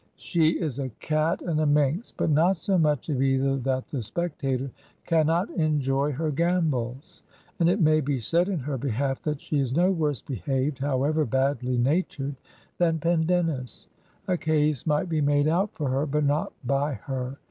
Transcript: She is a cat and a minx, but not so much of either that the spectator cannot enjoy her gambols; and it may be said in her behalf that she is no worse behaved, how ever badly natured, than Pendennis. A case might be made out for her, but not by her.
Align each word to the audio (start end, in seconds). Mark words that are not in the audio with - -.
She 0.15 0.59
is 0.59 0.79
a 0.79 0.89
cat 0.89 1.43
and 1.43 1.59
a 1.61 1.67
minx, 1.67 2.11
but 2.11 2.31
not 2.31 2.57
so 2.57 2.75
much 2.79 3.09
of 3.09 3.21
either 3.21 3.57
that 3.57 3.87
the 3.91 4.01
spectator 4.01 4.71
cannot 5.05 5.51
enjoy 5.51 6.11
her 6.13 6.31
gambols; 6.31 7.21
and 7.59 7.69
it 7.69 7.79
may 7.79 8.01
be 8.01 8.17
said 8.17 8.49
in 8.49 8.57
her 8.57 8.79
behalf 8.79 9.21
that 9.21 9.39
she 9.39 9.59
is 9.59 9.75
no 9.75 9.91
worse 9.91 10.23
behaved, 10.23 10.79
how 10.79 11.03
ever 11.03 11.23
badly 11.23 11.77
natured, 11.77 12.35
than 12.79 12.97
Pendennis. 12.97 13.89
A 14.27 14.37
case 14.37 14.87
might 14.87 15.07
be 15.07 15.21
made 15.21 15.47
out 15.47 15.69
for 15.75 15.87
her, 15.89 16.07
but 16.07 16.23
not 16.23 16.51
by 16.65 16.93
her. 16.95 17.37